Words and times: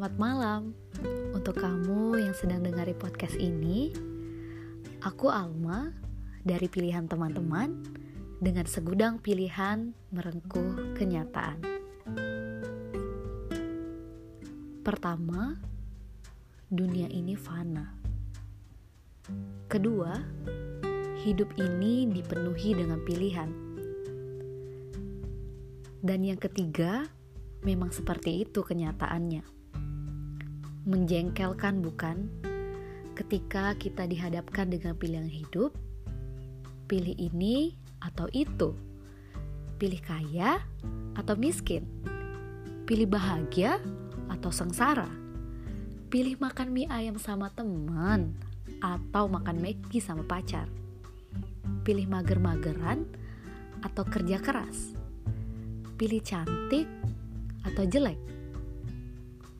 Selamat 0.00 0.16
malam 0.16 0.62
untuk 1.36 1.60
kamu 1.60 2.24
yang 2.24 2.32
sedang 2.32 2.64
dengari 2.64 2.96
podcast 2.96 3.36
ini. 3.36 3.92
Aku 5.04 5.28
Alma 5.28 5.92
dari 6.40 6.72
pilihan 6.72 7.04
teman-teman 7.04 7.84
dengan 8.40 8.64
segudang 8.64 9.20
pilihan 9.20 9.92
merengkuh 10.08 10.96
kenyataan. 10.96 11.60
Pertama, 14.80 15.60
dunia 16.72 17.12
ini 17.12 17.36
fana. 17.36 17.92
Kedua, 19.68 20.16
hidup 21.28 21.52
ini 21.60 22.08
dipenuhi 22.08 22.72
dengan 22.72 23.04
pilihan. 23.04 23.50
Dan 26.00 26.24
yang 26.24 26.40
ketiga, 26.40 27.04
memang 27.60 27.92
seperti 27.92 28.48
itu 28.48 28.64
kenyataannya. 28.64 29.59
Menjengkelkan, 30.90 31.86
bukan? 31.86 32.26
Ketika 33.14 33.78
kita 33.78 34.10
dihadapkan 34.10 34.66
dengan 34.66 34.98
pilihan 34.98 35.30
hidup, 35.30 35.70
pilih 36.90 37.14
ini 37.14 37.78
atau 38.02 38.26
itu, 38.34 38.74
pilih 39.78 40.02
kaya 40.02 40.58
atau 41.14 41.38
miskin, 41.38 41.86
pilih 42.90 43.06
bahagia 43.06 43.78
atau 44.34 44.50
sengsara, 44.50 45.06
pilih 46.10 46.34
makan 46.42 46.74
mie 46.74 46.90
ayam 46.90 47.22
sama 47.22 47.54
teman 47.54 48.34
atau 48.82 49.30
makan 49.30 49.62
Maggi 49.62 50.02
sama 50.02 50.26
pacar, 50.26 50.66
pilih 51.86 52.10
mager-mageran 52.10 53.06
atau 53.86 54.02
kerja 54.10 54.42
keras, 54.42 54.98
pilih 55.94 56.18
cantik 56.18 56.90
atau 57.62 57.86
jelek? 57.86 58.18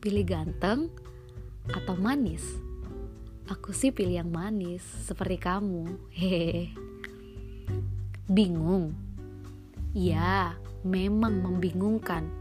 Pilih 0.03 0.27
ganteng 0.27 0.91
atau 1.69 1.93
manis? 1.93 2.41
Aku 3.45 3.75
sih 3.75 3.93
pilih 3.93 4.23
yang 4.23 4.31
manis, 4.33 4.81
seperti 4.81 5.37
kamu. 5.37 5.99
Hehehe. 6.09 6.73
Bingung? 8.25 8.95
Ya, 9.91 10.55
memang 10.81 11.43
membingungkan. 11.43 12.31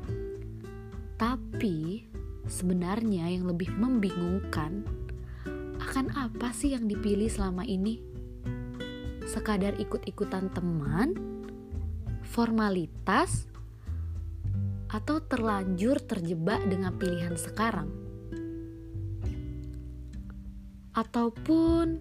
Tapi 1.19 2.07
sebenarnya 2.47 3.29
yang 3.29 3.51
lebih 3.51 3.75
membingungkan 3.75 4.87
akan 5.83 6.07
apa 6.15 6.55
sih 6.55 6.73
yang 6.73 6.87
dipilih 6.87 7.27
selama 7.27 7.67
ini? 7.67 7.99
Sekadar 9.27 9.75
ikut-ikutan 9.83 10.55
teman, 10.55 11.19
formalitas, 12.23 13.51
atau 14.91 15.23
terlanjur 15.23 16.03
terjebak 16.03 16.63
dengan 16.67 16.95
pilihan 16.99 17.35
sekarang, 17.39 17.91
ataupun 21.01 21.97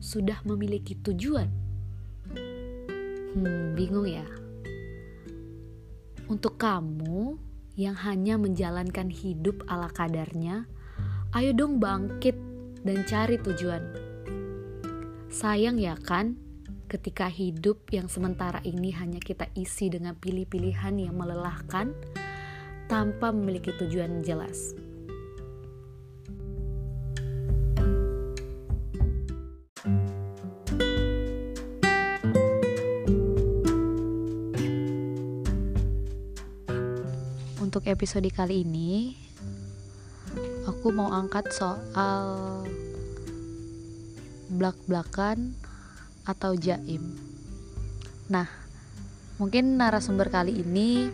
sudah 0.00 0.40
memiliki 0.48 0.96
tujuan. 1.04 1.48
Hmm, 3.36 3.76
bingung 3.76 4.08
ya. 4.08 4.24
Untuk 6.32 6.56
kamu 6.56 7.36
yang 7.76 7.96
hanya 8.00 8.40
menjalankan 8.40 9.12
hidup 9.12 9.64
ala 9.68 9.92
kadarnya, 9.92 10.64
ayo 11.36 11.52
dong 11.52 11.76
bangkit 11.76 12.36
dan 12.80 13.04
cari 13.04 13.36
tujuan. 13.36 13.84
Sayang 15.32 15.76
ya 15.80 15.96
kan, 15.96 16.36
ketika 16.88 17.28
hidup 17.28 17.88
yang 17.88 18.08
sementara 18.08 18.60
ini 18.64 18.92
hanya 18.92 19.20
kita 19.20 19.48
isi 19.56 19.88
dengan 19.88 20.16
pilih-pilihan 20.16 21.00
yang 21.00 21.16
melelahkan 21.16 21.96
tanpa 22.88 23.32
memiliki 23.32 23.72
tujuan 23.80 24.20
jelas. 24.20 24.76
Untuk 37.72 37.88
episode 37.88 38.28
kali 38.28 38.68
ini, 38.68 39.16
aku 40.68 40.92
mau 40.92 41.08
angkat 41.08 41.56
soal 41.56 42.60
blak-blakan 44.52 45.56
atau 46.28 46.52
jaim. 46.52 47.00
Nah, 48.28 48.44
mungkin 49.40 49.80
narasumber 49.80 50.28
kali 50.28 50.60
ini 50.60 51.08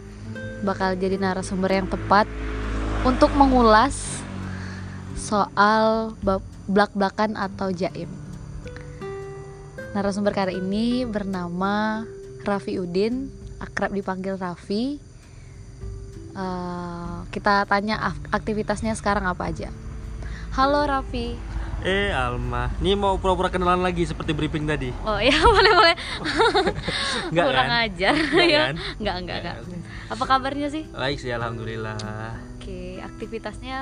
bakal 0.67 0.99
jadi 0.99 1.15
narasumber 1.23 1.79
yang 1.79 1.87
tepat 1.87 2.27
untuk 3.07 3.31
mengulas 3.39 4.19
soal 5.15 6.11
blak-blakan 6.67 7.39
atau 7.39 7.71
jaim. 7.71 8.11
Narasumber 9.95 10.35
kali 10.35 10.59
ini 10.59 11.07
bernama 11.07 12.03
Raffi 12.43 12.83
Udin, 12.83 13.31
akrab 13.63 13.95
dipanggil 13.95 14.35
Raffi 14.35 15.07
uh, 16.39 17.27
kita 17.35 17.67
tanya 17.67 18.15
aktivitasnya 18.31 18.95
sekarang 18.95 19.27
apa 19.27 19.51
aja. 19.51 19.69
Halo 20.55 20.87
Raffi. 20.87 21.35
Eh 21.79 22.11
Alma, 22.11 22.75
ini 22.83 22.99
mau 22.99 23.15
pura-pura 23.23 23.55
kenalan 23.55 23.79
lagi 23.79 24.03
seperti 24.03 24.35
briefing 24.35 24.67
tadi. 24.67 24.91
Oh 25.07 25.19
ya 25.23 25.35
boleh 25.55 25.73
boleh. 25.75 25.95
Enggak 27.31 27.45
Kurang 27.47 27.71
kan? 27.71 27.85
ajar 27.87 28.15
Enggak 28.19 28.49
ya. 28.55 28.59
kan? 28.59 28.75
Enggak 28.99 29.17
enggak 29.23 29.37
enggak. 29.43 29.57
Apa 30.11 30.25
kabarnya 30.27 30.69
sih? 30.75 30.83
Baik 30.91 31.19
sih 31.23 31.31
alhamdulillah. 31.31 31.99
Oke, 32.59 32.99
aktivitasnya 32.99 33.79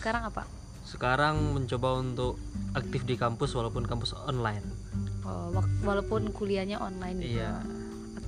sekarang 0.00 0.32
apa? 0.32 0.48
Sekarang 0.88 1.52
mencoba 1.52 2.00
untuk 2.00 2.40
aktif 2.72 3.04
di 3.04 3.20
kampus 3.20 3.52
walaupun 3.52 3.84
kampus 3.84 4.16
online. 4.24 4.64
Oh, 5.28 5.52
walaupun 5.84 6.32
kuliahnya 6.32 6.80
online. 6.80 7.20
Iya. 7.20 7.60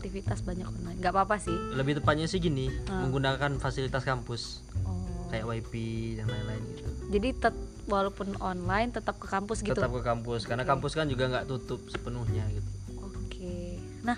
Aktivitas 0.00 0.40
banyak 0.40 0.64
online. 0.64 0.96
Enggak 0.96 1.12
apa-apa 1.12 1.36
sih. 1.36 1.52
Lebih 1.52 2.00
tepatnya 2.00 2.24
sih 2.24 2.38
gini, 2.38 2.72
Ah. 2.88 3.04
menggunakan 3.04 3.56
fasilitas 3.56 4.00
kampus 4.00 4.64
Oh. 4.82 5.28
kayak 5.28 5.44
wifi 5.44 6.16
dan 6.16 6.26
lain-lain 6.26 6.64
gitu. 6.72 6.90
Jadi 7.10 7.28
tet- 7.36 7.62
walaupun 7.84 8.38
online 8.38 8.90
tetap 8.90 9.18
ke 9.18 9.26
kampus 9.26 9.60
gitu. 9.60 9.74
Tetap 9.74 9.90
ke 9.90 10.00
kampus 10.00 10.46
karena 10.46 10.62
Oke. 10.62 10.70
kampus 10.70 10.92
kan 10.94 11.04
juga 11.04 11.28
nggak 11.28 11.46
tutup 11.46 11.84
sepenuhnya 11.86 12.46
gitu. 12.48 12.70
Oke. 12.96 13.76
Nah, 14.00 14.16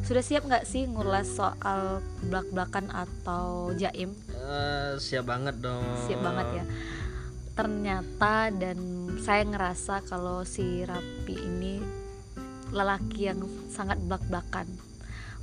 sudah 0.00 0.20
siap 0.20 0.42
nggak 0.42 0.64
sih 0.64 0.84
ngulas 0.84 1.30
soal 1.30 2.00
belak-belakan 2.24 2.88
atau 2.88 3.70
jaim? 3.74 4.10
Eh, 4.30 4.98
siap 4.98 5.24
banget 5.24 5.60
dong. 5.60 5.84
Siap 6.04 6.18
banget 6.18 6.46
ya. 6.54 6.64
Ternyata 7.54 8.50
dan 8.50 8.78
saya 9.16 9.44
ngerasa 9.44 10.02
kalau 10.02 10.42
si 10.42 10.82
Rapi 10.82 11.36
ini 11.36 11.78
lelaki 12.70 13.28
yang 13.28 13.38
sangat 13.68 14.00
belak-belakan. 14.00 14.66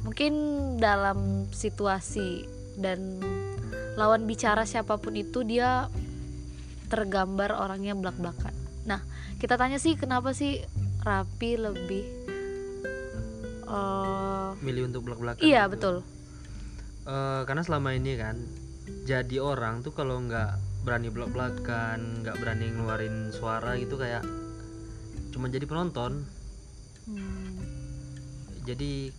Mungkin 0.02 0.34
dalam 0.82 1.46
situasi 1.54 2.46
dan 2.78 3.22
lawan 3.96 4.26
bicara 4.26 4.66
siapa 4.66 4.98
pun 4.98 5.14
itu 5.14 5.46
dia 5.46 5.88
tergambar 6.90 7.56
orangnya 7.56 7.96
belak-belakan. 7.96 8.52
Nah, 8.84 9.00
kita 9.38 9.56
tanya 9.56 9.78
sih 9.78 9.96
kenapa 9.96 10.34
sih 10.34 10.60
Rapi 11.02 11.52
lebih 11.58 12.04
eh, 13.66 14.50
Milih 14.62 14.92
untuk 14.92 15.06
belak-belakan. 15.08 15.42
iya 15.42 15.66
gitu. 15.66 15.72
betul. 15.78 15.96
Eh, 17.08 17.42
karena 17.46 17.64
selama 17.66 17.98
ini 17.98 18.14
kan 18.18 18.38
jadi 19.06 19.38
orang 19.42 19.82
tuh 19.82 19.94
kalau 19.96 20.22
nggak 20.22 20.58
berani 20.82 21.10
belak-belakan 21.14 22.26
nggak 22.26 22.38
berani 22.42 22.74
ngeluarin 22.74 23.30
suara 23.30 23.78
gitu 23.78 23.98
kayak 23.98 24.26
cuma 25.30 25.48
jadi 25.48 25.66
penonton 25.70 26.26
Hmm, 27.02 27.58
jadi 28.62 29.10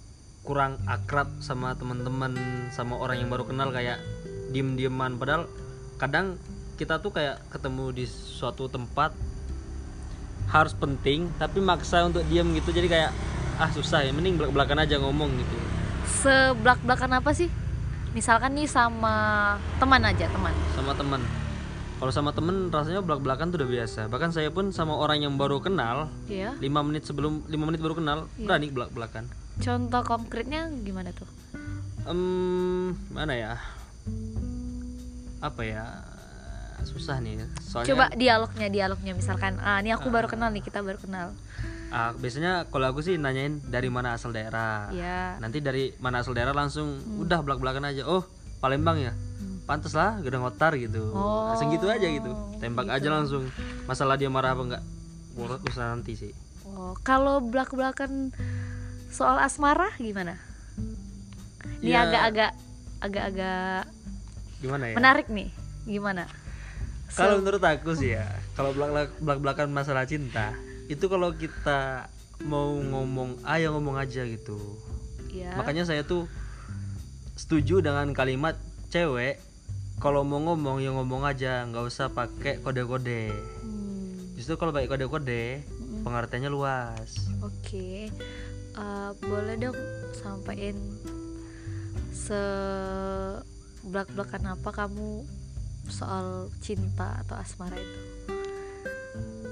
kurang 0.42 0.78
akrab 0.84 1.30
sama 1.38 1.74
teman-teman 1.74 2.34
sama 2.70 2.98
orang 2.98 3.22
yang 3.22 3.30
baru 3.30 3.46
kenal 3.46 3.70
kayak 3.70 4.02
diem-dieman 4.50 5.16
padahal 5.16 5.46
kadang 5.96 6.34
kita 6.74 6.98
tuh 6.98 7.14
kayak 7.14 7.38
ketemu 7.48 7.94
di 7.94 8.04
suatu 8.06 8.66
tempat 8.66 9.14
harus 10.50 10.74
penting 10.74 11.30
tapi 11.38 11.62
maksa 11.62 12.02
untuk 12.04 12.26
diem 12.26 12.44
gitu 12.58 12.74
jadi 12.74 12.88
kayak 12.90 13.10
ah 13.56 13.70
susah 13.70 14.02
ya 14.02 14.10
mending 14.10 14.34
belak-belakan 14.36 14.82
aja 14.82 14.98
ngomong 14.98 15.30
gitu 15.32 15.54
sebelak-belakan 16.02 17.22
apa 17.22 17.30
sih? 17.32 17.48
Misalkan 18.12 18.52
nih 18.52 18.68
sama 18.68 19.56
teman 19.80 20.04
aja, 20.04 20.28
teman. 20.28 20.52
sama 20.76 20.92
teman 20.92 21.22
kalau 21.96 22.10
sama 22.10 22.34
temen 22.34 22.66
rasanya 22.66 22.98
belak-belakan 22.98 23.54
tuh 23.54 23.62
udah 23.62 23.70
biasa 23.70 24.00
bahkan 24.10 24.34
saya 24.34 24.50
pun 24.50 24.74
sama 24.74 24.98
orang 24.98 25.22
yang 25.22 25.38
baru 25.38 25.62
kenal 25.62 26.10
Iya. 26.26 26.58
lima 26.58 26.82
menit 26.82 27.06
sebelum 27.06 27.46
lima 27.46 27.70
menit 27.70 27.78
baru 27.78 27.94
kenal 27.94 28.26
Iya. 28.34 28.42
berani 28.42 28.68
belak-belakan 28.74 29.24
Contoh 29.60 30.02
konkretnya 30.06 30.72
gimana 30.80 31.12
tuh? 31.12 31.28
Em, 32.08 32.96
mana 33.12 33.34
ya? 33.36 33.52
Apa 35.42 35.62
ya? 35.66 35.84
Susah 36.82 37.22
nih 37.22 37.46
soalnya 37.62 37.94
Coba 37.94 38.04
dialognya, 38.10 38.66
dialognya 38.66 39.12
misalkan, 39.14 39.54
ah 39.62 39.78
ini 39.78 39.94
aku 39.94 40.10
baru 40.10 40.26
kenal 40.26 40.50
nih, 40.50 40.66
kita 40.66 40.82
baru 40.82 40.98
kenal. 40.98 41.30
ah, 41.92 42.10
biasanya 42.16 42.66
kalau 42.72 42.88
aku 42.88 43.04
sih 43.04 43.20
nanyain 43.20 43.60
dari 43.68 43.86
mana 43.92 44.16
asal 44.16 44.32
daerah. 44.32 44.88
Iya. 44.90 45.36
nanti 45.38 45.60
dari 45.60 45.92
mana 46.00 46.24
asal 46.24 46.32
daerah 46.32 46.56
langsung 46.56 46.98
udah 47.20 47.44
belak-belakan 47.44 47.92
aja. 47.92 48.08
Oh 48.08 48.24
Palembang 48.62 48.98
ya? 49.02 49.12
Hmm. 49.12 49.58
pantas 49.66 49.94
lah 49.94 50.22
gedang 50.22 50.42
otar 50.46 50.74
gitu. 50.78 51.10
Oh, 51.14 51.50
langsung 51.50 51.70
gitu 51.74 51.86
aja 51.90 52.06
gitu. 52.06 52.30
Tembak 52.58 52.86
gitu. 52.90 52.96
aja 52.98 53.08
langsung. 53.10 53.44
Masalah 53.86 54.14
dia 54.14 54.30
marah 54.30 54.54
apa 54.54 54.62
enggak? 54.62 54.82
Usaha 55.66 55.90
nanti 55.90 56.14
sih. 56.14 56.32
Oh, 56.66 56.94
kalau 57.02 57.42
belak-belakan 57.42 58.30
soal 59.12 59.36
asmara 59.38 59.92
gimana? 59.96 60.40
Ini 61.78 61.90
Ya. 61.90 62.06
agak-agak 62.06 62.52
agak-agak 62.98 63.82
gimana 64.58 64.84
ya 64.86 64.94
menarik 64.94 65.26
nih. 65.28 65.50
Gimana? 65.84 66.24
kalau 67.12 67.36
menurut 67.36 67.60
aku 67.60 67.92
sih 67.92 68.16
ya 68.16 68.24
kalau 68.56 68.72
belak 68.72 68.88
belak 69.20 69.38
belakan 69.38 69.68
masalah 69.68 70.08
cinta 70.08 70.56
itu 70.88 71.04
kalau 71.06 71.28
kita 71.30 72.08
mau 72.40 72.72
ngomong 72.72 73.36
ayo 73.44 73.76
ngomong 73.76 74.00
aja 74.00 74.24
gitu 74.24 74.56
ya. 75.28 75.52
makanya 75.52 75.84
saya 75.84 76.00
tuh 76.02 76.24
setuju 77.34 77.84
dengan 77.84 78.16
kalimat 78.16 78.56
cewek 78.88 79.36
kalau 80.00 80.24
mau 80.24 80.40
ngomong 80.40 80.80
ya 80.80 80.88
ngomong 80.90 81.28
aja 81.28 81.68
nggak 81.68 81.84
usah 81.84 82.08
pakai 82.08 82.58
kode-kode 82.58 83.28
Hmm, 83.60 84.32
justru 84.32 84.56
kalau 84.56 84.72
pakai 84.72 84.88
kode-kode 84.88 85.60
Mm-mm. 85.60 86.02
pengertiannya 86.02 86.48
luas 86.48 87.12
Oke. 87.42 88.08
Eh, 88.72 89.10
boleh 89.20 89.54
dong 89.58 89.76
sampaikan 90.12 90.76
se 92.10 92.40
belak-belakan 93.82 94.42
apa 94.50 94.70
kamu 94.70 95.26
soal 95.86 96.26
cinta 96.58 97.20
atau 97.20 97.36
asmara 97.36 97.74
itu? 97.74 98.00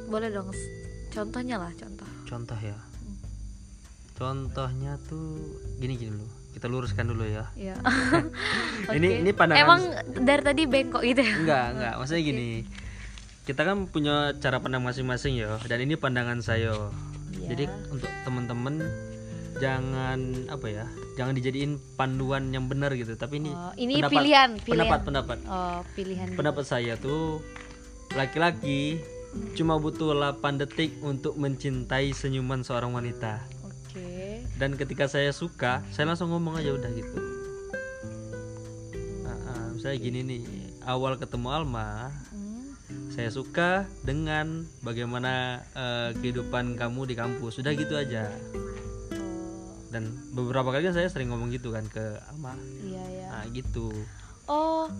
Boleh 0.06 0.28
dong 0.28 0.48
contohnya 1.10 1.58
lah 1.58 1.72
contoh. 1.74 2.06
contoh 2.22 2.54
ya 2.56 2.78
contohnya 4.14 4.94
tuh 5.02 5.42
gini 5.76 5.96
gini 5.96 6.12
dulu 6.12 6.22
kita 6.50 6.66
luruskan 6.66 7.02
dulu 7.04 7.24
ya 7.24 7.42
Ya. 7.52 7.74
Ini- 8.94 9.10
Oke. 9.10 9.20
ini 9.20 9.30
pandangan- 9.32 9.60
Emang 9.60 9.80
dari 10.16 10.42
tadi 10.44 10.62
bengkok 10.64 11.02
gitu 11.02 11.20
ya? 11.20 11.34
enggak 11.36 11.64
enggak 11.72 11.94
maksudnya 11.98 12.22
gini 12.22 12.50
kita 13.42 13.64
kan 13.64 13.76
punya 13.84 14.14
cara 14.36 14.58
pandang 14.58 14.80
masing-masing 14.80 15.34
ya 15.36 15.58
dan 15.64 15.78
ini 15.80 15.94
pandangan 15.94 16.38
saya 16.38 16.70
Iya. 17.32 17.48
jadi 17.48 17.64
untuk 17.88 18.10
teman-teman 18.22 18.74
jangan 19.60 20.18
apa 20.48 20.66
ya 20.66 20.84
jangan 21.14 21.32
dijadiin 21.32 21.76
panduan 21.94 22.48
yang 22.48 22.64
benar 22.64 22.90
gitu 22.92 23.12
tapi 23.14 23.38
ini 23.38 23.50
Oh, 23.50 23.72
ini 23.76 24.00
pilihan, 24.02 24.56
pilihan. 24.56 24.66
pendapat 24.66 25.00
pendapat 25.04 25.38
Oh, 25.44 25.84
pilihan. 25.92 26.32
pendapat 26.32 26.64
saya 26.64 26.96
tuh 26.96 27.44
laki-laki 28.12 28.98
cuma 29.54 29.76
butuh 29.76 30.10
8 30.10 30.42
detik 30.58 30.98
untuk 31.00 31.36
mencintai 31.36 32.10
senyuman 32.10 32.60
seorang 32.60 32.90
wanita 32.90 33.38
Oke. 33.62 34.42
dan 34.56 34.74
ketika 34.74 35.06
saya 35.06 35.30
suka 35.30 35.86
saya 35.90 36.08
langsung 36.08 36.30
ngomong 36.30 36.58
aja 36.58 36.72
udah 36.72 36.90
gitu 36.90 37.18
ah, 39.24 39.70
misalnya 39.70 39.98
gini 40.00 40.20
nih 40.24 40.42
awal 40.82 41.14
ketemu 41.14 41.48
Alma 41.52 42.10
Hmm. 42.30 42.74
saya 43.08 43.30
suka 43.30 43.70
dengan 44.02 44.66
bagaimana 44.82 45.62
eh, 45.72 46.10
kehidupan 46.16 46.74
kamu 46.74 47.06
di 47.06 47.14
kampus 47.14 47.58
sudah 47.58 47.70
gitu 47.70 47.94
aja 47.94 48.26
dan 49.90 50.14
beberapa 50.30 50.70
kali 50.70 50.86
kan 50.86 50.94
saya 50.94 51.10
sering 51.10 51.34
ngomong 51.34 51.50
gitu 51.50 51.74
kan 51.74 51.82
ke 51.90 52.18
Alma 52.30 52.54
iya 52.86 53.04
ya. 53.10 53.28
nah 53.34 53.44
gitu. 53.50 53.90
Oh, 54.50 54.90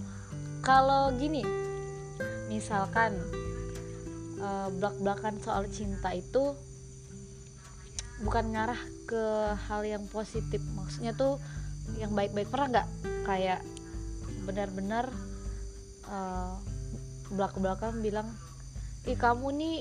kalau 0.62 1.10
gini, 1.18 1.42
misalkan 2.46 3.18
eh, 4.38 4.68
belak-belakan 4.78 5.42
soal 5.42 5.66
cinta 5.66 6.14
itu 6.14 6.54
bukan 8.22 8.54
ngarah 8.54 8.78
ke 9.10 9.24
hal 9.66 9.82
yang 9.82 10.06
positif, 10.06 10.62
maksudnya 10.78 11.18
tuh 11.18 11.42
yang 11.98 12.14
baik-baik 12.14 12.46
pernah 12.46 12.78
nggak? 12.78 12.88
Kayak 13.26 13.60
benar-benar 14.46 15.10
eh, 16.06 16.54
belak-belakan 17.34 17.98
bilang, 18.06 18.30
ih 19.10 19.18
kamu 19.18 19.50
nih 19.50 19.78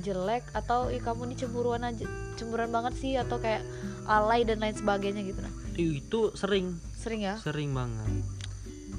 jelek 0.00 0.48
atau 0.56 0.88
ih 0.88 1.00
kamu 1.00 1.32
nih 1.32 1.44
cemburuan 1.44 1.82
aja 1.84 2.06
cemburuan 2.38 2.70
banget 2.70 2.94
sih 3.00 3.18
atau 3.18 3.40
kayak 3.40 3.64
alay 4.08 4.42
dan 4.42 4.58
lain 4.58 4.72
sebagainya 4.72 5.22
gitu. 5.22 5.44
Nah 5.44 5.52
itu 5.76 6.32
sering. 6.34 6.80
sering 6.98 7.22
ya? 7.22 7.38
Sering 7.38 7.70
banget. 7.70 8.10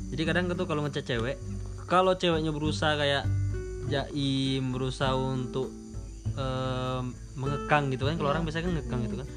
Jadi 0.10 0.22
kadang 0.24 0.48
tuh 0.48 0.64
kalau 0.64 0.86
ngechat 0.86 1.04
cewek 1.04 1.36
kalau 1.86 2.16
ceweknya 2.16 2.54
berusaha 2.54 2.96
kayak 2.96 3.26
jaim 3.90 4.72
berusaha 4.72 5.12
untuk 5.12 5.74
em, 6.34 7.12
mengekang 7.36 7.90
gitu 7.90 8.06
kan 8.06 8.16
kalau 8.16 8.30
Iya. 8.30 8.34
orang 8.38 8.44
biasanya 8.46 8.64
kan 8.64 8.74
ngekang 8.78 9.00
gitu 9.10 9.16
kan 9.20 9.28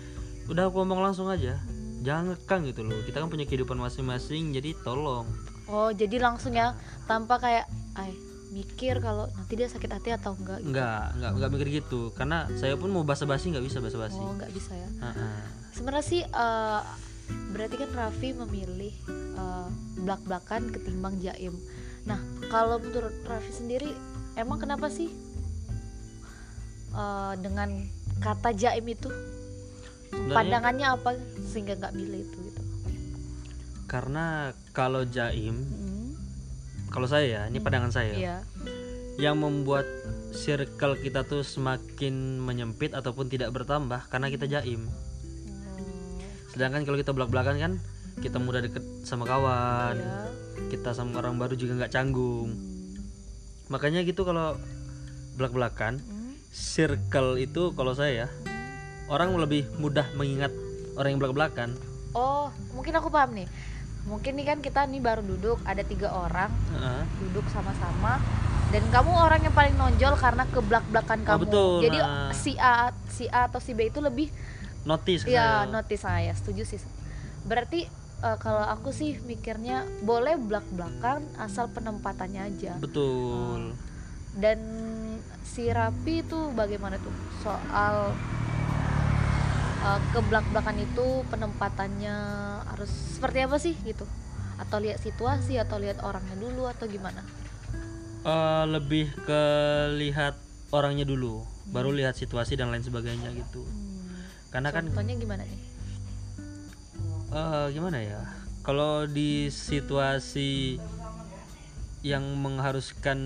udah 0.46 0.62
aku 0.68 0.76
ngomong 0.84 1.00
langsung 1.00 1.26
aja 1.26 1.56
jangan 2.02 2.34
ngekang 2.34 2.66
gitu 2.66 2.82
loh. 2.82 2.98
Kita 3.02 3.22
kan 3.22 3.30
punya 3.30 3.46
kehidupan 3.46 3.78
masing-masing 3.78 4.50
jadi 4.52 4.74
tolong. 4.82 5.22
Oh, 5.70 5.88
jadi 5.88 6.18
langsung 6.18 6.52
ya 6.52 6.74
tanpa 7.06 7.38
kayak 7.38 7.64
ay 7.94 8.10
mikir 8.52 9.00
kalau 9.00 9.26
nanti 9.30 9.52
dia 9.54 9.64
sakit 9.64 9.88
hati 9.90 10.10
atau 10.10 10.32
enggak 10.34 10.60
gitu. 10.60 10.68
enggak 10.70 11.02
enggak 11.14 11.30
enggak 11.32 11.50
mikir 11.50 11.68
gitu 11.74 12.00
karena 12.12 12.38
saya 12.54 12.76
pun 12.76 12.88
mau 12.88 13.00
basa-basi 13.00 13.48
nggak 13.48 13.64
bisa 13.64 13.78
basa-basi 13.78 14.16
Oh, 14.16 14.30
enggak 14.30 14.50
bisa 14.50 14.72
ya. 14.72 14.88
Sebenarnya 15.72 16.04
sih 16.04 16.20
eh, 16.22 16.80
berarti 17.50 17.76
kan 17.78 17.90
Raffi 17.90 18.28
memilih 18.34 18.92
eh, 19.08 19.68
belak-belakan 19.98 20.68
ketimbang 20.70 21.16
Jaim. 21.18 21.56
Nah, 22.02 22.20
kalau 22.46 22.76
menurut 22.76 23.14
Raffi 23.24 23.52
sendiri 23.54 23.88
emang 24.34 24.58
kenapa 24.58 24.86
sih 24.86 25.08
eh, 26.92 27.34
dengan 27.38 27.88
kata 28.18 28.52
Jaim 28.52 28.84
itu 28.86 29.08
Sebenarnya- 30.06 30.34
pandangannya 30.34 30.86
apa 30.90 31.10
sehingga 31.42 31.72
nggak 31.74 31.94
milih 31.94 32.20
itu 32.22 32.36
gitu? 32.42 32.62
karena 33.84 34.24
kalau 34.70 35.04
jaim 35.04 35.52
Hmm, 35.52 35.91
kalau 36.92 37.08
saya 37.08 37.24
ya 37.26 37.42
ini 37.48 37.58
pandangan 37.58 37.88
saya 37.88 38.12
Iya. 38.12 38.36
yang 39.16 39.40
membuat 39.40 39.88
circle 40.30 40.96
kita 40.96 41.24
tuh 41.24 41.40
semakin 41.40 42.38
menyempit 42.38 42.92
ataupun 42.92 43.28
tidak 43.28 43.52
bertambah 43.52 44.08
karena 44.08 44.28
kita 44.28 44.44
jaim. 44.46 44.88
Hmm, 44.88 46.20
Sedangkan 46.48 46.84
kalau 46.84 46.96
kita 46.96 47.12
belak-belakan 47.12 47.56
kan 47.56 47.72
kita 48.20 48.36
mudah 48.36 48.60
deket 48.60 48.84
sama 49.02 49.24
kawan, 49.24 49.96
iya. 49.96 50.28
kita 50.68 50.92
sama 50.92 51.16
orang 51.18 51.36
baru 51.36 51.56
juga 51.56 51.76
nggak 51.76 51.92
canggung. 51.92 52.52
Hmm, 52.52 53.00
Makanya 53.68 54.04
gitu 54.04 54.24
kalau 54.24 54.56
belak-belakan, 55.36 55.96
hmm, 56.00 56.32
circle 56.52 57.36
itu 57.36 57.72
kalau 57.72 57.92
saya 57.92 58.24
ya 58.24 58.28
orang 59.08 59.32
lebih 59.36 59.68
mudah 59.76 60.08
mengingat 60.12 60.52
orang 60.96 61.16
yang 61.16 61.20
belak-belakan. 61.20 61.72
Oh, 62.12 62.52
mungkin 62.72 62.92
aku 62.92 63.08
paham 63.08 63.32
nih. 63.32 63.48
Mungkin 64.02 64.34
nih 64.34 64.46
kan 64.46 64.58
kita 64.58 64.82
nih 64.84 64.98
baru 64.98 65.22
duduk, 65.22 65.62
ada 65.62 65.80
tiga 65.80 66.10
orang 66.10 66.50
Heeh. 66.70 67.02
duduk 67.20 67.46
sama-sama, 67.48 68.18
dan 68.68 68.82
kamu 68.88 69.10
orang 69.10 69.40
yang 69.40 69.52
paling 69.52 69.74
nonjol 69.74 70.16
karena 70.16 70.42
keblak-blakan 70.44 71.20
Oh, 71.20 71.26
kamu. 71.28 71.40
betul, 71.40 71.72
Jadi 71.80 71.98
nah. 71.98 72.32
si 72.32 72.52
A, 72.56 72.74
si 73.06 73.24
A 73.26 73.46
atau 73.46 73.58
si 73.58 73.72
B 73.72 73.86
itu 73.86 73.98
lebih 73.98 74.26
Notice 74.82 75.22
ke 75.22 75.30
ya 75.30 75.62
saya. 75.62 75.70
notice 75.70 76.02
saya, 76.02 76.32
setuju 76.32 76.66
sih. 76.66 76.82
Berarti 77.42 77.86
eh, 78.18 78.36
kalau 78.38 78.60
aku 78.60 78.90
sih 78.90 79.18
mikirnya 79.20 79.86
boleh 80.00 80.34
blak-blakan 80.34 81.22
asal 81.36 81.68
penempatannya 81.68 82.42
aja. 82.44 82.74
Betul. 82.76 83.78
Dan 84.32 84.58
si 85.44 85.68
Rapi 85.68 86.22
itu 86.22 86.50
bagaimana 86.50 86.96
tuh 86.96 87.12
soal 87.38 88.10
eh, 89.82 90.00
keblak-blakan 90.14 90.76
itu 90.78 91.26
penempatannya 91.26 92.16
harus 92.70 92.90
seperti 93.18 93.38
apa 93.42 93.56
sih 93.58 93.74
gitu? 93.82 94.06
Atau 94.58 94.78
lihat 94.78 95.02
situasi 95.02 95.58
atau 95.58 95.82
lihat 95.82 96.00
orangnya 96.06 96.38
dulu 96.38 96.70
atau 96.70 96.86
gimana? 96.86 97.22
Eh, 98.22 98.64
lebih 98.70 99.10
ke 99.26 99.42
lihat 99.98 100.38
orangnya 100.70 101.02
dulu, 101.02 101.42
baru 101.74 101.90
lihat 101.90 102.14
situasi 102.14 102.54
dan 102.54 102.70
lain 102.70 102.86
sebagainya 102.86 103.34
gitu. 103.34 103.66
Hmm, 103.66 104.22
Karena 104.54 104.70
kan 104.70 104.86
Contohnya 104.88 105.18
gimana 105.18 105.42
nih? 105.42 105.60
Eh, 107.32 107.66
gimana 107.72 107.98
ya 107.98 108.20
kalau 108.62 109.10
di 109.10 109.50
situasi 109.50 110.78
yang 112.04 112.22
mengharuskan 112.38 113.18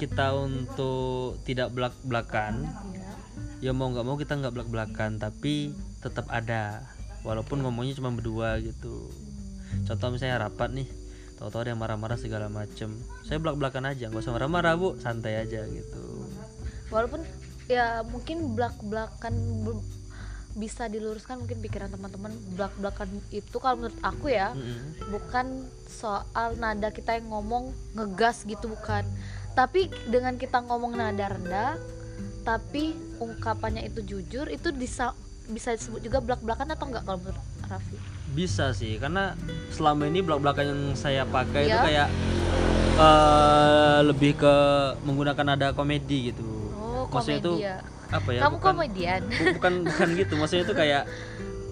kita 0.00 0.36
untuk 0.36 1.38
tidak 1.44 1.72
belak 1.72 1.94
belakan 2.04 2.68
Ya. 2.92 3.13
Ya 3.64 3.72
mau 3.72 3.88
nggak 3.88 4.04
mau 4.04 4.20
kita 4.20 4.36
nggak 4.36 4.52
belak 4.52 4.68
belakan 4.68 5.16
tapi 5.16 5.72
tetap 6.04 6.28
ada. 6.28 6.84
Walaupun 7.24 7.64
ngomongnya 7.64 7.96
cuma 7.96 8.12
berdua 8.12 8.60
gitu. 8.60 9.08
Contoh 9.88 10.12
misalnya 10.12 10.44
rapat 10.44 10.76
nih 10.76 10.84
tahu-tahu 11.40 11.64
ada 11.64 11.70
yang 11.72 11.80
marah-marah 11.80 12.20
segala 12.20 12.52
macem. 12.52 12.92
Saya 13.24 13.40
belak 13.40 13.56
belakan 13.56 13.88
aja 13.88 14.12
nggak 14.12 14.20
usah 14.20 14.36
marah-marah 14.36 14.76
bu. 14.76 15.00
Santai 15.00 15.40
aja 15.40 15.64
gitu. 15.64 16.28
Walaupun 16.92 17.24
ya 17.64 18.04
mungkin 18.04 18.52
belak-belakan 18.52 19.32
be- 19.64 19.88
bisa 20.54 20.84
diluruskan 20.86 21.40
mungkin 21.40 21.64
pikiran 21.64 21.88
teman-teman. 21.88 22.36
Belak-belakan 22.60 23.08
itu 23.32 23.56
kalau 23.56 23.80
menurut 23.80 23.96
aku 24.04 24.28
ya 24.28 24.52
Mm-mm. 24.52 25.08
bukan 25.08 25.64
soal 25.88 26.60
nada 26.60 26.92
kita 26.92 27.16
yang 27.16 27.32
ngomong 27.32 27.72
ngegas 27.96 28.44
gitu 28.44 28.68
bukan. 28.68 29.08
Tapi 29.56 29.88
dengan 30.12 30.36
kita 30.36 30.60
ngomong 30.60 30.92
nada 30.92 31.32
rendah 31.32 31.80
tapi 32.44 32.92
ungkapannya 33.16 33.88
itu 33.88 34.04
jujur 34.04 34.46
itu 34.46 34.68
bisa 34.70 35.16
bisa 35.44 35.72
disebut 35.72 36.00
juga 36.00 36.20
belak-belakan 36.20 36.72
atau 36.72 36.84
enggak 36.86 37.04
kalau 37.04 37.18
menurut 37.18 37.40
Raffi? 37.64 37.96
Bisa 38.30 38.72
sih 38.72 38.96
karena 38.96 39.32
selama 39.70 40.04
ini 40.04 40.20
belak 40.20 40.40
belakan 40.40 40.64
yang 40.66 40.82
saya 40.94 41.24
pakai 41.24 41.64
itu 41.64 41.72
Iya. 41.72 41.82
kayak 41.82 42.08
eh, 42.96 43.98
lebih 44.04 44.32
ke 44.36 44.54
menggunakan 45.02 45.44
nada 45.46 45.68
komedi 45.72 46.30
gitu. 46.30 46.44
Oh 46.74 47.08
maksudnya 47.08 47.40
itu 47.40 47.52
apa 48.08 48.28
ya? 48.30 48.40
Kamu 48.44 48.56
bukan, 48.56 48.72
komedian. 48.72 49.20
bu- 49.40 49.54
bukan 49.58 49.72
bukan 49.84 50.08
gitu 50.14 50.32
maksudnya 50.36 50.64
itu 50.64 50.74
kayak 50.74 51.02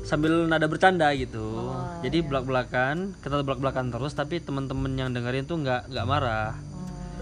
sambil 0.02 0.44
nada 0.44 0.66
bercanda 0.66 1.08
gitu. 1.14 1.44
Oh, 1.68 1.78
jadi 2.02 2.18
iya. 2.20 2.26
belak 2.26 2.44
belakan 2.44 2.96
kita 3.20 3.40
belak 3.40 3.60
belakan 3.60 3.86
terus 3.88 4.12
tapi 4.12 4.42
teman-teman 4.42 4.92
yang 4.92 5.10
dengerin 5.12 5.44
tuh 5.44 5.60
nggak 5.60 5.88
nggak 5.88 6.06
marah 6.06 6.56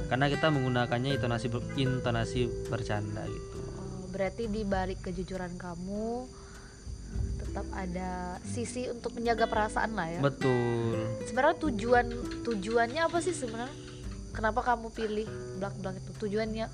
karena 0.06 0.26
kita 0.26 0.46
menggunakannya 0.48 1.16
intonasi 1.16 1.46
intonasi 1.76 2.40
bercanda 2.66 3.24
gitu. 3.24 3.58
Oh, 3.78 4.06
berarti 4.08 4.46
di 4.46 4.62
balik 4.62 5.02
kejujuran 5.02 5.54
kamu 5.54 6.26
tetap 7.40 7.66
ada 7.74 8.38
sisi 8.46 8.86
untuk 8.86 9.18
menjaga 9.18 9.50
perasaan 9.50 9.98
lah 9.98 10.06
ya? 10.06 10.20
Betul. 10.22 10.94
Sebenarnya 11.26 11.58
tujuan 11.58 12.06
tujuannya 12.42 13.02
apa 13.02 13.18
sih 13.18 13.34
sebenarnya? 13.34 13.74
Kenapa 14.30 14.62
kamu 14.62 14.94
pilih 14.94 15.26
belak 15.58 15.74
belak 15.82 15.98
itu? 15.98 16.10
Tujuannya 16.26 16.66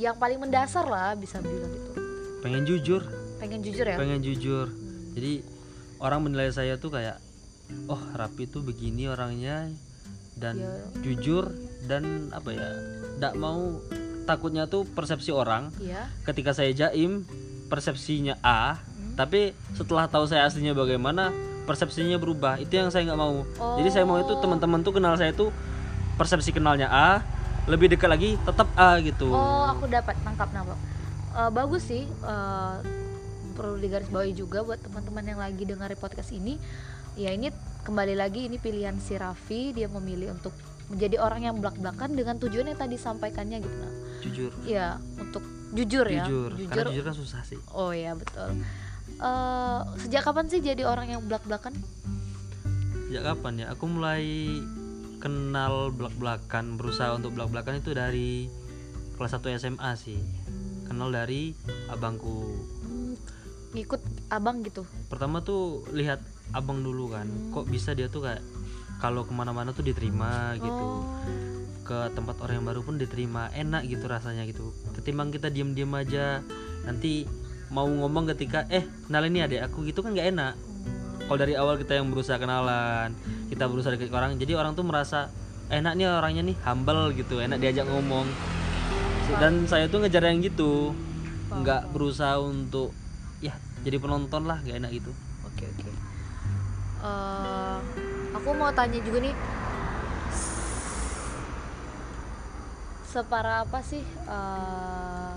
yang 0.00 0.16
paling 0.16 0.40
mendasar 0.40 0.88
lah 0.88 1.12
bisa 1.12 1.40
bilang 1.40 1.68
gitu. 1.68 1.92
Pengen 2.40 2.64
jujur. 2.64 3.02
Pengen 3.36 3.60
jujur 3.60 3.84
ya? 3.84 3.96
Pengen 3.96 4.20
jujur. 4.20 4.66
Hmm. 4.68 5.12
jadi 5.12 5.42
orang 5.98 6.20
menilai 6.24 6.48
saya 6.48 6.78
tuh 6.78 6.88
kayak 6.88 7.20
oh 7.86 8.00
Rapi 8.14 8.46
tuh 8.46 8.62
begini 8.62 9.06
orangnya 9.06 9.68
dan 10.34 10.56
Iya. 10.56 10.72
jujur 11.04 11.44
dan 11.82 12.02
apa 12.30 12.50
ya 12.50 12.68
tidak 13.14 13.34
mau 13.34 13.80
takutnya 14.22 14.64
tuh 14.64 14.84
persepsi 14.86 15.30
orang 15.30 15.72
Iya. 15.76 16.06
ketika 16.22 16.50
saya 16.50 16.70
jaim 16.70 17.24
persepsinya 17.66 18.36
A 18.40 18.76
Hmm. 18.76 19.16
tapi 19.16 19.40
setelah 19.72 20.06
tahu 20.06 20.24
saya 20.24 20.44
aslinya 20.44 20.72
bagaimana 20.72 21.30
persepsinya 21.62 22.16
berubah 22.16 22.56
itu 22.56 22.72
yang 22.72 22.88
saya 22.88 23.06
nggak 23.06 23.16
mau 23.16 23.42
jadi 23.76 23.88
saya 23.90 24.04
mau 24.04 24.18
itu 24.18 24.28
Oh. 24.28 24.38
teman-teman 24.38 24.80
tuh 24.80 24.92
kenal 24.92 25.14
saya 25.14 25.30
tuh 25.30 25.50
persepsi 26.14 26.50
kenalnya 26.50 26.86
A 26.86 27.22
lebih 27.64 27.88
dekat 27.88 28.08
lagi 28.08 28.34
tetap 28.38 28.68
A 28.74 28.98
gitu 28.98 29.28
Oh, 29.28 29.64
aku 29.66 29.86
dapat 29.86 30.16
tangkap 30.20 30.48
nangkap. 30.50 30.78
Eh, 31.30 31.50
bagus 31.50 31.82
sih. 31.84 32.02
eh, 32.02 32.76
perlu 33.52 33.76
digarisbawahi 33.76 34.32
juga 34.32 34.60
buat 34.60 34.78
teman-teman 34.78 35.22
yang 35.22 35.38
lagi 35.38 35.62
dengar 35.62 35.92
podcast 35.94 36.30
ini. 36.30 36.56
Ya 37.14 37.30
ini 37.30 37.52
kembali 37.80 38.14
lagi 38.14 38.46
ini 38.46 38.56
pilihan 38.56 38.96
si 38.98 39.14
Raffi 39.14 39.70
dia 39.70 39.86
memilih 39.86 40.32
untuk 40.32 40.50
menjadi 40.90 41.16
orang 41.22 41.46
yang 41.46 41.56
belak-belakan 41.62 42.18
dengan 42.18 42.34
tujuan 42.36 42.66
yang 42.66 42.78
tadi 42.78 42.98
sampaikannya 42.98 43.62
gitu 43.62 43.76
nah. 43.78 43.92
jujur 44.20 44.52
Iya, 44.66 44.88
untuk 45.16 45.42
jujur 45.70 46.04
ya. 46.04 46.26
jujur 46.26 46.50
karena 46.66 46.90
jujur 46.90 47.04
kan 47.06 47.14
susah 47.14 47.40
sih 47.46 47.56
Oh 47.70 47.94
ya 47.94 48.18
betul. 48.18 48.58
Eh, 49.20 49.78
sejak 50.00 50.22
kapan 50.24 50.48
sih 50.48 50.58
jadi 50.58 50.82
orang 50.88 51.12
yang 51.12 51.22
belak-belakan? 51.28 51.76
Sejak 53.06 53.22
kapan 53.22 53.52
ya? 53.60 53.66
Aku 53.76 53.84
mulai 53.84 54.24
kenal 55.20 55.92
belak-belakan, 55.92 56.80
berusaha 56.80 57.12
untuk 57.12 57.36
belak-belakan 57.36 57.78
itu 57.78 57.92
dari 57.92 58.48
kelas 59.14 59.36
1 59.36 59.60
SMA 59.60 59.90
sih. 59.94 60.16
Kenal 60.88 61.12
dari 61.12 61.52
abangku. 61.92 62.48
Hmm, 62.80 63.14
ngikut 63.76 64.00
abang 64.32 64.64
gitu. 64.64 64.88
Pertama 65.12 65.44
tuh 65.44 65.84
lihat 65.92 66.24
abang 66.50 66.80
dulu 66.80 67.12
kan. 67.12 67.28
Kok 67.52 67.68
bisa 67.68 67.92
dia 67.92 68.08
tuh 68.08 68.24
kayak 68.24 68.40
kalau 69.00 69.24
ke 69.24 69.32
mana-mana 69.32 69.72
tuh 69.72 69.82
diterima 69.82 70.54
gitu. 70.60 70.86
Oh. 71.00 71.08
Ke 71.82 72.12
tempat 72.12 72.38
orang 72.44 72.62
yang 72.62 72.66
baru 72.68 72.80
pun 72.84 73.00
diterima, 73.00 73.48
enak 73.56 73.88
gitu 73.88 74.06
rasanya 74.06 74.46
gitu. 74.46 74.76
Ketimbang 74.94 75.32
kita 75.32 75.48
diem-diem 75.48 75.90
aja, 75.96 76.44
nanti 76.84 77.24
mau 77.72 77.88
ngomong 77.88 78.30
ketika 78.36 78.66
eh 78.68 78.84
kenalin 79.06 79.30
nih 79.32 79.42
adek 79.46 79.60
aku 79.70 79.86
gitu 79.88 80.02
kan 80.04 80.12
nggak 80.12 80.30
enak. 80.36 80.54
kalau 81.30 81.38
dari 81.46 81.54
awal 81.54 81.78
kita 81.78 81.94
yang 81.94 82.10
berusaha 82.10 82.42
kenalan 82.42 83.14
kita 83.46 83.70
berusaha 83.70 83.94
deket 83.94 84.10
ke 84.10 84.16
orang 84.18 84.34
jadi 84.34 84.58
orang 84.58 84.74
tuh 84.74 84.82
merasa 84.82 85.30
enak 85.70 85.94
nih 85.94 86.10
orangnya 86.10 86.42
nih 86.42 86.58
humble 86.66 87.14
gitu 87.14 87.38
enak 87.38 87.62
diajak 87.62 87.86
ngomong 87.86 88.26
dan 89.38 89.62
saya 89.70 89.86
tuh 89.86 90.02
ngejar 90.02 90.26
yang 90.26 90.42
gitu 90.42 90.90
nggak 91.54 91.94
berusaha 91.94 92.34
untuk 92.42 92.90
ya 93.38 93.54
jadi 93.86 94.02
penonton 94.02 94.42
lah 94.42 94.58
gak 94.66 94.82
enak 94.82 94.90
gitu 94.90 95.14
Oke 95.46 95.66
oke. 95.66 95.90
Mau 98.60 98.68
tanya 98.76 99.00
juga 99.00 99.24
nih, 99.24 99.32
separah 103.08 103.64
apa 103.64 103.80
sih 103.80 104.04
eh, 104.04 105.32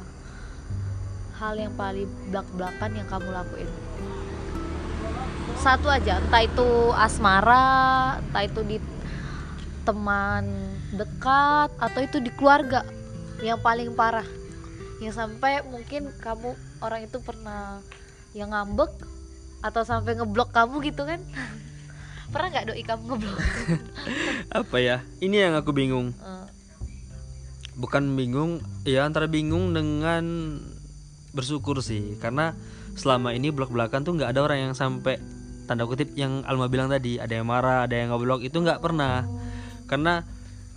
hal 1.39 1.53
yang 1.55 1.71
paling 1.79 2.11
belak-belakan 2.27 2.91
yang 2.99 3.07
kamu 3.07 3.31
lakuin? 3.31 3.71
Satu 5.63 5.87
aja, 5.87 6.19
entah 6.19 6.43
itu 6.43 6.91
asmara, 6.99 8.19
entah 8.19 8.43
itu 8.43 8.59
di 8.67 8.77
teman 9.87 10.43
dekat, 10.91 11.71
atau 11.79 11.99
itu 12.03 12.19
di 12.19 12.27
keluarga. 12.35 12.83
Yang 13.39 13.63
paling 13.63 13.95
parah, 13.95 14.27
yang 14.99 15.15
sampai 15.15 15.63
mungkin 15.63 16.11
kamu 16.19 16.55
orang 16.83 17.07
itu 17.07 17.23
pernah 17.23 17.79
yang 18.35 18.51
ngambek 18.51 18.91
atau 19.63 19.87
sampai 19.87 20.19
ngeblok 20.19 20.51
kamu 20.51 20.83
gitu 20.91 21.07
kan 21.07 21.23
pernah 22.29 22.47
nggak 22.53 22.65
doi 22.71 22.83
kamu 22.85 23.03
ngeblok? 23.09 23.39
Apa 24.63 24.77
ya? 24.79 24.97
Ini 25.19 25.49
yang 25.49 25.53
aku 25.59 25.75
bingung. 25.75 26.15
Eh, 26.15 26.45
bukan 27.73 28.13
bingung 28.13 28.61
ya 28.85 29.03
antara 29.03 29.25
bingung 29.25 29.73
dengan 29.73 30.23
bersyukur 31.33 31.81
sih. 31.81 32.15
Karena 32.21 32.53
selama 32.93 33.33
ini 33.33 33.49
blok 33.49 33.73
belakan 33.73 34.05
tuh 34.05 34.13
nggak 34.15 34.31
ada 34.37 34.41
orang 34.45 34.69
yang 34.69 34.73
sampai 34.77 35.17
tanda 35.65 35.87
kutip 35.87 36.13
yang 36.13 36.43
Alma 36.45 36.69
bilang 36.69 36.91
tadi 36.91 37.17
ada 37.17 37.33
yang 37.33 37.47
marah 37.47 37.87
ada 37.89 37.95
yang 37.97 38.13
ngeblok 38.13 38.45
itu 38.45 38.57
nggak 38.61 38.79
pernah. 38.79 39.25
Karena 39.89 40.23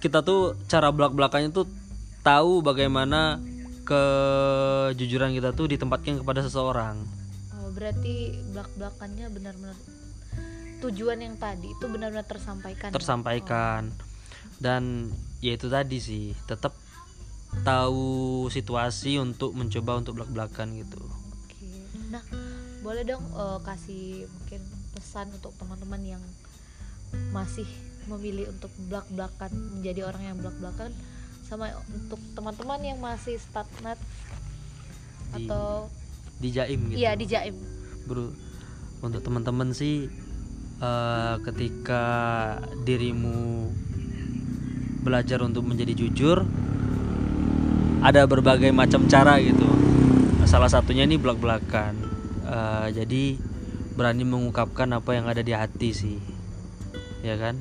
kita 0.00 0.24
tuh 0.24 0.56
cara 0.66 0.90
belak 0.90 1.12
belakannya 1.12 1.52
tuh 1.52 1.68
tahu 2.26 2.64
bagaimana 2.64 3.38
kejujuran 3.86 5.30
kita 5.30 5.54
tuh 5.54 5.70
ditempatkan 5.70 6.18
kepada 6.20 6.42
seseorang. 6.42 6.98
Oh, 7.54 7.70
berarti 7.70 8.34
belak 8.50 8.70
belakannya 8.74 9.26
benar-benar 9.30 9.76
tujuan 10.80 11.18
yang 11.18 11.36
tadi 11.36 11.72
itu 11.72 11.84
benar-benar 11.88 12.26
tersampaikan 12.26 12.90
ya? 12.90 12.94
tersampaikan 12.94 13.82
dan 14.60 15.12
ya 15.40 15.56
itu 15.56 15.68
tadi 15.68 15.98
sih 16.00 16.24
tetap 16.44 16.76
tahu 17.64 18.46
situasi 18.52 19.16
untuk 19.16 19.56
mencoba 19.56 20.00
untuk 20.00 20.20
belak 20.20 20.30
belakan 20.32 20.76
gitu 20.76 21.00
Oke. 21.00 21.68
Nah, 22.12 22.20
boleh 22.84 23.02
dong 23.04 23.24
eh, 23.24 23.58
kasih 23.64 24.28
mungkin 24.28 24.60
pesan 24.92 25.32
untuk 25.32 25.52
teman-teman 25.56 26.16
yang 26.16 26.22
masih 27.32 27.64
memilih 28.06 28.52
untuk 28.52 28.70
belak-belakan 28.86 29.50
menjadi 29.78 30.06
orang 30.06 30.22
yang 30.22 30.36
belak-belakan 30.38 30.92
sama 31.46 31.70
untuk 31.90 32.18
teman-teman 32.34 32.80
yang 32.82 32.98
masih 32.98 33.38
stagnat 33.38 33.98
Di- 35.32 35.46
atau 35.46 35.86
di 36.36 36.48
jaim 36.52 36.80
gitu 36.92 36.98
iya 36.98 37.14
di 37.16 37.24
jaim. 37.24 37.54
bro 38.04 38.30
untuk 39.00 39.22
teman-teman 39.22 39.70
sih 39.72 40.10
eh, 40.80 41.34
ketika 41.44 42.04
dirimu 42.84 43.70
belajar 45.06 45.38
untuk 45.46 45.62
menjadi 45.62 45.94
jujur 45.94 46.42
ada 48.02 48.26
berbagai 48.26 48.74
macam 48.74 49.06
cara 49.06 49.38
gitu. 49.38 49.66
Salah 50.46 50.70
satunya 50.70 51.06
ini 51.06 51.18
belak 51.18 51.42
belakan 51.42 51.94
jadi 52.94 53.34
berani 53.98 54.22
mengungkapkan 54.22 54.86
apa 54.94 55.16
yang 55.16 55.26
ada 55.26 55.42
di 55.42 55.50
hati 55.50 55.90
sih. 55.90 56.18
Ya 57.24 57.34
kan? 57.40 57.58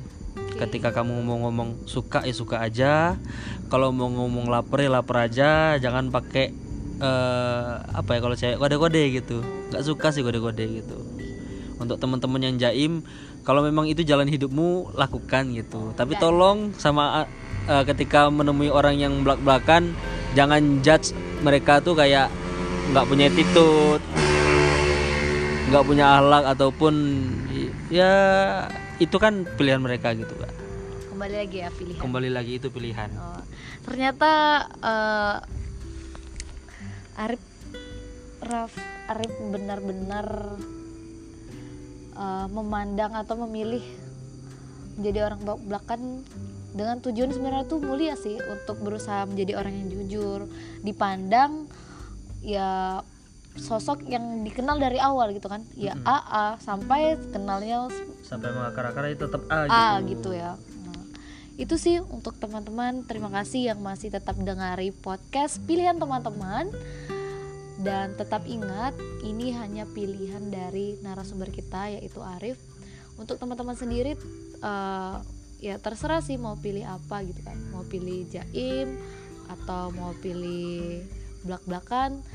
Ketika 0.56 0.94
kamu 0.94 1.26
mau 1.26 1.40
ngomong 1.48 1.88
suka 1.88 2.22
ya 2.22 2.34
suka 2.36 2.62
aja. 2.62 3.18
Kalau 3.66 3.90
mau 3.90 4.06
ngomong 4.06 4.46
lapar 4.46 4.84
ya 4.84 4.90
lapar 4.92 5.26
aja. 5.26 5.74
Jangan 5.80 6.14
pakai 6.14 6.54
eh, 7.02 7.72
apa 7.82 8.10
ya 8.14 8.20
kalau 8.22 8.36
cewek 8.38 8.58
kode-kode 8.60 9.02
gitu. 9.18 9.42
Nggak 9.72 9.82
suka 9.82 10.14
sih 10.14 10.22
kode-kode 10.22 10.66
gitu 10.84 11.15
untuk 11.86 12.02
teman-teman 12.02 12.42
yang 12.42 12.56
jaim 12.58 12.92
kalau 13.46 13.62
memang 13.62 13.86
itu 13.86 14.02
jalan 14.02 14.26
hidupmu 14.26 14.98
lakukan 14.98 15.54
gitu. 15.54 15.94
Tapi 15.94 16.18
tolong 16.18 16.74
sama 16.76 17.30
eh, 17.70 17.84
ketika 17.86 18.26
menemui 18.28 18.68
orang 18.68 18.98
yang 18.98 19.22
belak-belakan 19.22 19.94
jangan 20.34 20.82
judge 20.82 21.14
mereka 21.40 21.78
tuh 21.80 21.94
kayak 21.94 22.28
nggak 22.90 23.06
punya 23.06 23.30
attitude 23.30 24.02
nggak 25.66 25.82
punya 25.82 26.22
akhlak 26.22 26.44
ataupun 26.54 26.94
ya 27.90 28.12
itu 29.02 29.16
kan 29.18 29.42
pilihan 29.58 29.82
mereka 29.82 30.14
gitu 30.14 30.30
kak. 30.38 30.52
Kembali 31.10 31.34
lagi 31.42 31.56
ya 31.64 31.68
pilihan. 31.72 32.00
kembali 32.02 32.30
lagi 32.30 32.52
itu 32.60 32.68
pilihan. 32.70 33.10
Oh, 33.18 33.42
ternyata 33.88 34.30
eh, 34.84 35.36
Arif 37.16 37.42
Raf 38.44 38.72
Arif 39.10 39.32
benar-benar 39.50 40.26
eh, 42.16 42.46
memandang 42.48 43.12
atau 43.12 43.36
memilih 43.46 43.84
menjadi 44.96 45.28
orang 45.28 45.40
belak 45.44 45.60
belakan 45.68 46.00
dengan 46.76 47.00
tujuan 47.00 47.32
sebenarnya 47.32 47.64
tuh 47.68 47.80
mulia 47.80 48.16
sih 48.20 48.36
untuk 48.36 48.80
berusaha 48.84 49.24
menjadi 49.24 49.60
orang 49.60 49.72
yang 49.76 49.88
jujur 49.92 50.48
dipandang 50.84 51.68
ya 52.44 53.00
sosok 53.56 54.04
yang 54.04 54.44
dikenal 54.44 54.76
dari 54.76 55.00
awal 55.00 55.32
gitu 55.32 55.48
kan 55.48 55.64
ya 55.72 55.96
Mm-mm. 55.96 56.04
AA 56.04 56.60
sampai 56.60 57.16
kenalnya 57.32 57.88
sampai 58.28 58.52
mengakar-akar 58.52 59.08
itu 59.08 59.24
tetap 59.24 59.42
A, 59.48 59.64
A 59.68 59.84
gitu. 60.04 60.12
gitu 60.12 60.30
ya 60.36 60.60
Nah, 60.84 61.02
itu 61.56 61.74
sih 61.80 62.04
untuk 62.12 62.36
teman-teman 62.36 63.08
terima 63.08 63.32
kasih 63.32 63.72
yang 63.72 63.80
masih 63.80 64.12
tetap 64.12 64.36
dengari 64.36 64.92
podcast 64.92 65.56
pilihan 65.64 65.96
teman-teman 65.96 66.68
dan 67.86 68.18
tetap 68.18 68.42
ingat 68.50 68.98
ini 69.22 69.54
hanya 69.54 69.86
pilihan 69.86 70.50
dari 70.50 70.98
narasumber 71.06 71.54
kita 71.54 71.94
yaitu 71.94 72.18
Arif. 72.18 72.58
Untuk 73.14 73.38
teman-teman 73.38 73.78
sendiri 73.78 74.18
eh, 74.58 75.16
ya 75.62 75.78
terserah 75.78 76.18
sih 76.18 76.34
mau 76.34 76.58
pilih 76.58 76.82
apa 76.82 77.22
gitu 77.22 77.46
kan. 77.46 77.54
Mau 77.70 77.86
pilih 77.86 78.26
jaim 78.26 78.98
atau 79.46 79.94
mau 79.94 80.10
pilih 80.18 81.06
belak-belakan. 81.46 82.26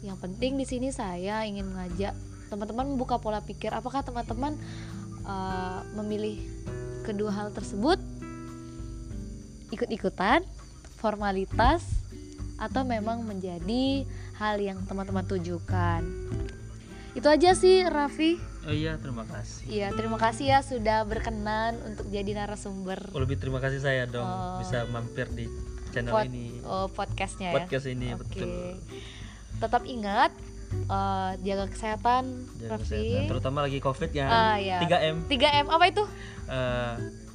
Yang 0.00 0.18
penting 0.24 0.56
di 0.56 0.64
sini 0.64 0.88
saya 0.88 1.44
ingin 1.44 1.68
mengajak 1.68 2.16
teman-teman 2.48 2.96
membuka 2.96 3.20
pola 3.20 3.44
pikir. 3.44 3.76
Apakah 3.76 4.00
teman-teman 4.00 4.56
eh, 5.28 5.80
memilih 6.00 6.40
kedua 7.04 7.28
hal 7.28 7.52
tersebut? 7.52 8.00
Ikut-ikutan 9.68 10.40
formalitas 10.96 11.84
atau 12.56 12.82
memang 12.82 13.22
menjadi 13.22 14.06
hal 14.34 14.56
yang 14.56 14.78
teman-teman 14.82 15.24
tujukan 15.24 16.02
itu 17.12 17.26
aja 17.26 17.50
sih 17.52 17.82
Raffi 17.84 18.38
Oh 18.64 18.72
iya, 18.72 18.96
terima 18.96 19.22
kasih. 19.22 19.68
Iya 19.68 19.92
terima 19.92 20.16
kasih 20.16 20.48
ya 20.48 20.58
sudah 20.60 21.04
berkenan 21.04 21.76
untuk 21.84 22.08
jadi 22.08 22.32
narasumber 22.34 23.12
Oh, 23.12 23.20
lebih 23.20 23.36
terima 23.36 23.58
kasih 23.58 23.78
saya 23.78 24.04
dong 24.04 24.24
Oh. 24.24 24.56
bisa 24.58 24.88
mampir 24.88 25.28
di 25.28 25.44
channel 25.90 26.10
pod- 26.10 26.26
ini. 26.26 26.58
oh, 26.62 26.88
podcastnya 26.88 27.50
ya 27.50 27.54
Podcast 27.54 27.86
ini 27.86 28.08
Oke. 28.10 28.24
betul. 28.24 28.50
tetap 29.56 29.82
ingat 29.84 30.32
eh, 30.74 31.32
jaga 31.40 31.64
kesehatan 31.68 32.24
Jaga 32.56 32.70
Raffi 32.72 32.88
kesehatan, 32.88 33.28
terutama 33.28 33.58
lagi 33.60 33.78
Covid 33.78 34.10
ya. 34.10 34.26
Ah, 34.26 34.56
iya. 34.56 34.80
3M 34.80 35.28
3M 35.28 35.66
apa 35.68 35.84
itu 35.86 36.02
eh, 36.48 36.94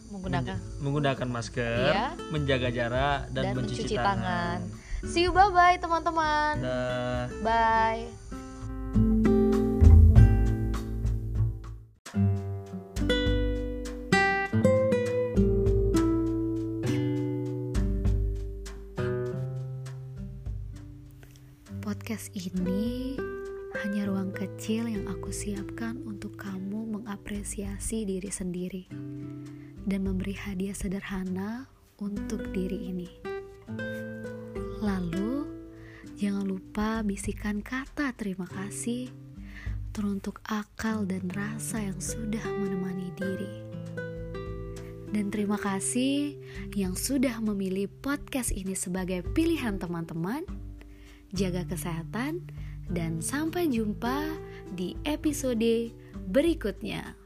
menggunakan 0.09 0.57
menggunakan 0.81 1.27
masker, 1.29 1.77
Iya. 1.87 2.07
menjaga 2.27 2.69
jarak 2.69 3.19
dan, 3.29 3.43
dan, 3.45 3.53
mencuci, 3.53 3.79
mencuci 3.79 3.95
tangan. 3.95 4.59
tangan. 4.59 4.59
See 5.07 5.23
you 5.23 5.31
bye 5.31 5.47
bye 5.47 5.79
teman-teman. 5.79 6.59
Dah. 6.59 7.31
Bye. 7.39 8.07
Podcast 21.79 22.29
ini 22.35 23.15
hanya 23.79 24.05
ruang 24.11 24.35
kecil 24.35 24.91
yang 24.91 25.07
aku 25.07 25.31
siapkan 25.31 26.03
untuk 26.03 26.35
kamu 26.35 26.99
mengapresiasi 26.99 28.03
diri 28.03 28.27
sendiri 28.27 28.83
dan 29.87 30.03
memberi 30.03 30.35
hadiah 30.35 30.75
sederhana 30.75 31.71
untuk 31.97 32.51
diri 32.51 32.91
ini. 32.91 33.09
Lalu, 34.79 35.43
jangan 36.15 36.47
lupa 36.47 37.03
bisikan 37.03 37.59
kata 37.59 38.15
terima 38.15 38.47
kasih 38.47 39.11
teruntuk 39.91 40.39
akal 40.47 41.03
dan 41.03 41.27
rasa 41.35 41.83
yang 41.83 41.99
sudah 41.99 42.39
menemani 42.47 43.11
diri. 43.19 43.53
Dan 45.11 45.35
terima 45.35 45.59
kasih 45.59 46.39
yang 46.79 46.95
sudah 46.95 47.43
memilih 47.43 47.91
podcast 47.99 48.55
ini 48.55 48.71
sebagai 48.71 49.19
pilihan 49.35 49.75
teman-teman. 49.75 50.47
Jaga 51.35 51.67
kesehatan 51.67 52.47
dan 52.87 53.19
sampai 53.19 53.67
jumpa 53.67 54.31
di 54.71 54.95
episode 55.03 55.91
berikutnya. 56.31 57.18